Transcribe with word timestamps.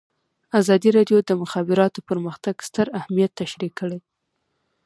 ازادي 0.59 0.89
راډیو 0.97 1.17
د 1.21 1.25
د 1.29 1.31
مخابراتو 1.41 1.99
پرمختګ 2.09 2.55
ستر 2.67 2.87
اهميت 2.99 3.31
تشریح 3.41 3.71
کړی. 3.79 3.99